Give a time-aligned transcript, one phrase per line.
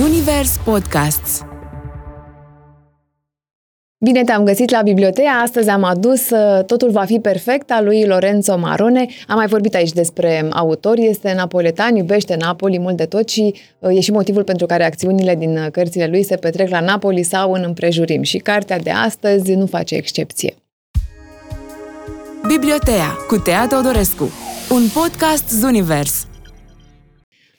[0.00, 1.44] Zunivers Podcasts
[4.04, 5.30] Bine te-am găsit la biblioteca.
[5.30, 9.06] Astăzi am adus uh, Totul va fi perfect a lui Lorenzo Marone.
[9.26, 13.96] Am mai vorbit aici despre autor, este napoletan, iubește Napoli mult de tot și uh,
[13.96, 17.52] e și motivul pentru care acțiunile din uh, cărțile lui se petrec la Napoli sau
[17.52, 18.22] în împrejurim.
[18.22, 20.54] Și cartea de astăzi nu face excepție.
[22.46, 24.30] Biblioteca cu Tea Teodorescu,
[24.70, 26.29] un podcast Zunivers.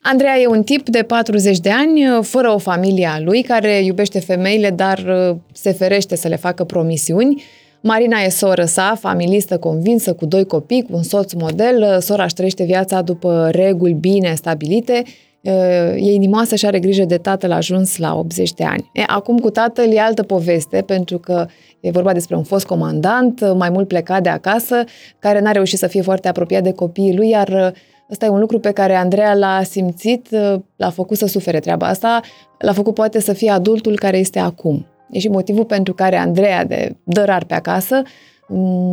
[0.03, 4.19] Andreea e un tip de 40 de ani, fără o familie a lui, care iubește
[4.19, 4.97] femeile, dar
[5.29, 7.43] uh, se ferește să le facă promisiuni.
[7.81, 11.99] Marina e soră sa, familistă convinsă, cu doi copii, cu un soț model.
[11.99, 15.03] Sora își trăiește viața după reguli bine stabilite.
[15.41, 15.51] Uh,
[15.95, 18.89] e inimoasă și are grijă de tatăl ajuns la 80 de ani.
[18.93, 21.47] E, acum cu tatăl e altă poveste, pentru că
[21.79, 24.83] e vorba despre un fost comandant, mai mult plecat de acasă,
[25.19, 27.71] care n-a reușit să fie foarte apropiat de copiii lui, iar uh,
[28.11, 30.27] Ăsta e un lucru pe care Andreea l-a simțit,
[30.75, 32.21] l-a făcut să sufere treaba asta,
[32.57, 34.85] l-a făcut poate să fie adultul care este acum.
[35.11, 38.01] E și motivul pentru care Andreea, de dărar pe acasă,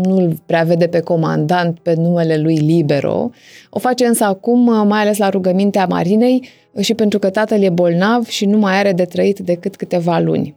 [0.02, 3.30] nu-l prea vede pe comandant pe numele lui Libero.
[3.70, 6.48] O face însă acum, mai ales la rugămintea Marinei,
[6.80, 10.56] și pentru că tatăl e bolnav și nu mai are de trăit decât câteva luni.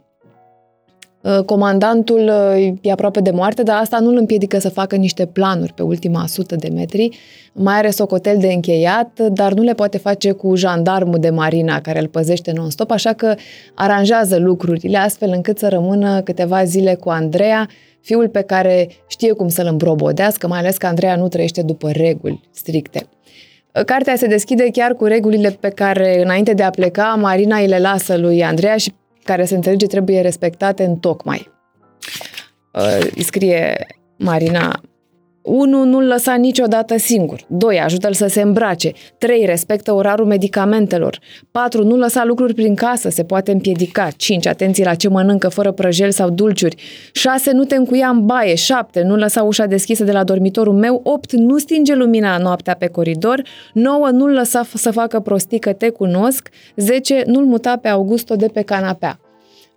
[1.22, 5.26] Uh, comandantul uh, e aproape de moarte, dar asta nu îl împiedică să facă niște
[5.26, 7.18] planuri pe ultima sută de metri.
[7.54, 12.00] Mai are socotel de încheiat, dar nu le poate face cu jandarmul de marina care
[12.00, 13.36] îl păzește non-stop, așa că
[13.74, 17.68] aranjează lucrurile astfel încât să rămână câteva zile cu Andreea,
[18.02, 22.42] fiul pe care știe cum să-l îmbrobodească, mai ales că Andreea nu trăiește după reguli
[22.52, 23.08] stricte.
[23.76, 27.68] Uh, cartea se deschide chiar cu regulile pe care, înainte de a pleca, Marina îi
[27.68, 28.92] le lasă lui Andreea și
[29.32, 31.52] care se înțelege trebuie respectate în tocmai.
[32.74, 34.82] Uh, îi scrie Marina
[35.42, 35.86] 1.
[35.86, 37.46] Nu-l lăsa niciodată singur.
[37.48, 37.80] 2.
[37.80, 38.92] Ajută-l să se îmbrace.
[39.18, 39.46] 3.
[39.46, 41.20] Respectă orarul medicamentelor.
[41.52, 41.84] 4.
[41.84, 44.08] Nu lăsa lucruri prin casă, se poate împiedica.
[44.16, 44.48] 5.
[44.48, 46.76] Atenție la ce mănâncă fără prăjel sau dulciuri.
[47.12, 47.52] 6.
[47.52, 48.56] Nu te încuia în baie.
[48.56, 49.02] 7.
[49.02, 51.02] Nu lăsa ușa deschisă de la dormitorul meu.
[51.04, 51.32] 8.
[51.32, 53.42] Nu stinge lumina noaptea pe coridor.
[53.74, 54.10] 9.
[54.10, 56.50] Nu-l lăsa să facă prostii că te cunosc.
[56.76, 57.24] 10.
[57.26, 59.20] Nu-l muta pe Augusto de pe canapea.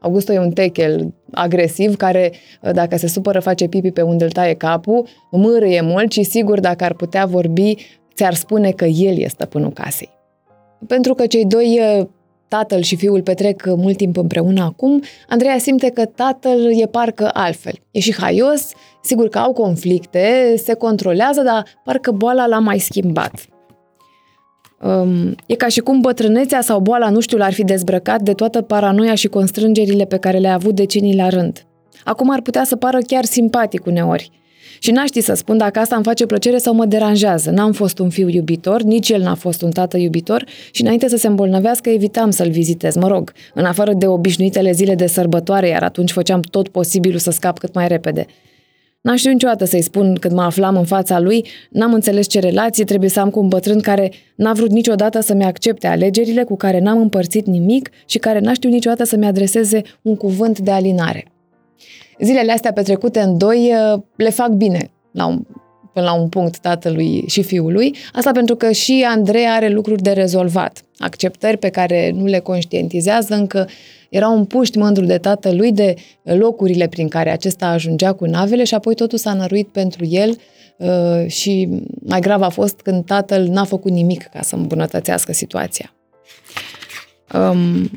[0.05, 2.33] Augusto e un techel agresiv care,
[2.73, 6.85] dacă se supără, face pipi pe unde îl taie capul, mârâie mult și sigur, dacă
[6.85, 7.75] ar putea vorbi,
[8.15, 10.11] ți-ar spune că el e stăpânul casei.
[10.87, 11.81] Pentru că cei doi,
[12.49, 17.75] tatăl și fiul, petrec mult timp împreună acum, Andreea simte că tatăl e parcă altfel.
[17.91, 18.73] E și haios,
[19.03, 23.33] sigur că au conflicte, se controlează, dar parcă boala l-a mai schimbat.
[24.83, 28.61] Um, e ca și cum bătrânețea sau boala, nu știu, l-ar fi dezbrăcat de toată
[28.61, 31.67] paranoia și constrângerile pe care le-a avut decenii la rând.
[32.05, 34.31] Acum ar putea să pară chiar simpatic uneori.
[34.79, 37.51] Și n-aș ști să spun dacă asta îmi face plăcere sau mă deranjează.
[37.51, 41.17] N-am fost un fiu iubitor, nici el n-a fost un tată iubitor și înainte să
[41.17, 45.83] se îmbolnăvească evitam să-l vizitez, mă rog, în afară de obișnuitele zile de sărbătoare, iar
[45.83, 48.27] atunci făceam tot posibilul să scap cât mai repede.
[49.05, 52.85] N-am știut niciodată să-i spun când mă aflam în fața lui, n-am înțeles ce relație
[52.85, 56.81] trebuie să am cu un bătrân care n-a vrut niciodată să-mi accepte alegerile, cu care
[56.81, 61.27] n-am împărțit nimic și care n-a știut niciodată să-mi adreseze un cuvânt de alinare.
[62.21, 65.43] Zilele astea petrecute în doi uh, le fac bine la un,
[65.93, 70.11] până la un punct tatălui și fiului, asta pentru că și Andrei are lucruri de
[70.11, 73.69] rezolvat, acceptări pe care nu le conștientizează încă
[74.15, 78.75] era un puști mândru de tatălui de locurile prin care acesta ajungea cu navele și
[78.75, 80.37] apoi totul s-a năruit pentru el
[80.77, 81.69] uh, și
[82.07, 85.95] mai grav a fost când tatăl n-a făcut nimic ca să îmbunătățească situația.
[87.35, 87.91] Um,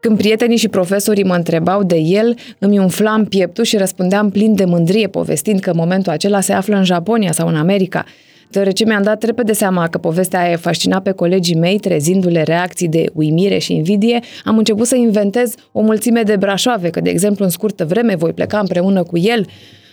[0.00, 4.64] când prietenii și profesorii mă întrebau de el, îmi umflam pieptul și răspundeam plin de
[4.64, 8.04] mândrie, povestind că în momentul acela se află în Japonia sau în America–
[8.50, 13.06] deoarece mi-am dat repede seama că povestea aia fascina pe colegii mei, trezindu-le reacții de
[13.14, 17.50] uimire și invidie, am început să inventez o mulțime de brașoave, că, de exemplu, în
[17.50, 19.46] scurtă vreme voi pleca împreună cu el.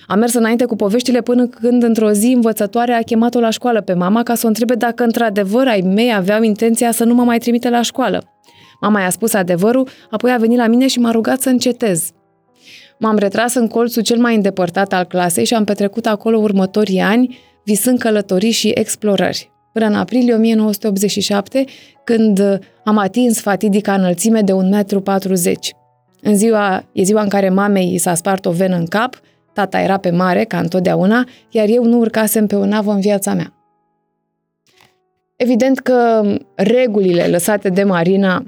[0.08, 3.94] Am mers înainte cu poveștile până când, într-o zi, învățătoarea a chemat-o la școală pe
[3.94, 7.38] mama ca să o întrebe dacă, într-adevăr, ai mei aveau intenția să nu mă mai
[7.38, 8.24] trimite la școală.
[8.82, 12.12] Mama i-a spus adevărul, apoi a venit la mine și m-a rugat să încetez.
[13.00, 17.38] M-am retras în colțul cel mai îndepărtat al clasei și am petrecut acolo următorii ani,
[17.68, 19.52] visând călătorii și explorări.
[19.74, 21.66] Până în aprilie 1987,
[22.04, 25.60] când am atins fatidica înălțime de 1,40 m.
[26.22, 29.20] În ziua, e ziua în care mamei i s-a spart o venă în cap,
[29.54, 33.34] tata era pe mare, ca întotdeauna, iar eu nu urcasem pe o navă în viața
[33.34, 33.54] mea.
[35.36, 36.24] Evident că
[36.56, 38.44] regulile lăsate de Marina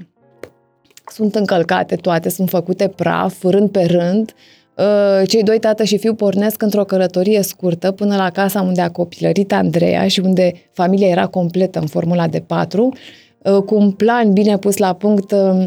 [1.12, 4.59] sunt încălcate toate, sunt făcute praf, rând pe rând, Uh,
[5.26, 9.52] cei doi, tată și fiu, pornesc într-o călătorie scurtă până la casa unde a copilărit
[9.52, 12.94] Andreea și unde familia era completă în formula de patru.
[13.42, 15.64] uh, cu un plan bine pus la punct, uh,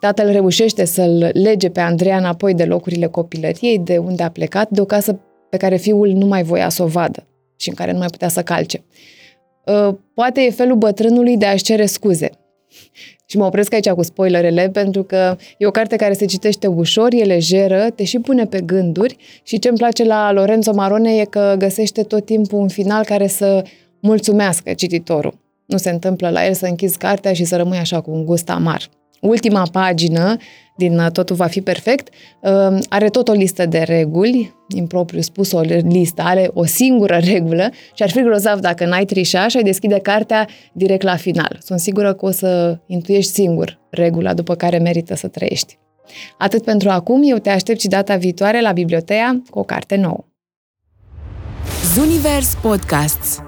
[0.00, 4.80] tatăl reușește să-l lege pe Andreea înapoi de locurile copilăriei, de unde a plecat, de
[4.80, 5.20] o casă
[5.50, 7.26] pe care fiul nu mai voia să o vadă
[7.56, 8.84] și în care nu mai putea să calce.
[9.66, 12.30] Uh, poate e felul bătrânului de a-și cere scuze.
[13.26, 17.12] Și mă opresc aici cu spoilerele, pentru că e o carte care se citește ușor,
[17.12, 21.24] e lejeră, te și pune pe gânduri și ce îmi place la Lorenzo Marone e
[21.24, 23.64] că găsește tot timpul un final care să
[24.00, 25.34] mulțumească cititorul.
[25.66, 28.50] Nu se întâmplă la el să închizi cartea și să rămâi așa cu un gust
[28.50, 28.88] amar
[29.26, 30.36] ultima pagină
[30.76, 35.20] din uh, Totul va fi perfect, uh, are tot o listă de reguli, în propriu
[35.20, 39.56] spus o listă, are o singură regulă și ar fi grozav dacă n-ai trișa și
[39.56, 41.58] ai deschide cartea direct la final.
[41.62, 45.78] Sunt sigură că o să intuiești singur regula după care merită să trăiești.
[46.38, 50.24] Atât pentru acum, eu te aștept și data viitoare la biblioteca cu o carte nouă.
[51.94, 53.43] Zunivers Podcasts